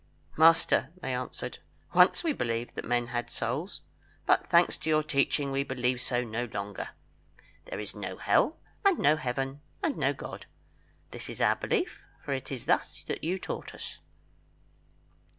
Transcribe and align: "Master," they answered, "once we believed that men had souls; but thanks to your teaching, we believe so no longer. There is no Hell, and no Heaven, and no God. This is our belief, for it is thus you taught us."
"Master," 0.35 0.89
they 0.99 1.13
answered, 1.13 1.59
"once 1.93 2.23
we 2.23 2.33
believed 2.33 2.73
that 2.73 2.85
men 2.85 3.05
had 3.09 3.29
souls; 3.29 3.81
but 4.25 4.47
thanks 4.49 4.75
to 4.79 4.89
your 4.89 5.03
teaching, 5.03 5.51
we 5.51 5.63
believe 5.63 6.01
so 6.01 6.23
no 6.23 6.45
longer. 6.45 6.89
There 7.65 7.79
is 7.79 7.93
no 7.93 8.17
Hell, 8.17 8.57
and 8.83 8.97
no 8.97 9.15
Heaven, 9.17 9.61
and 9.83 9.97
no 9.97 10.11
God. 10.11 10.47
This 11.11 11.29
is 11.29 11.39
our 11.39 11.55
belief, 11.55 12.01
for 12.23 12.33
it 12.33 12.51
is 12.51 12.65
thus 12.65 13.05
you 13.21 13.37
taught 13.37 13.75
us." 13.75 13.99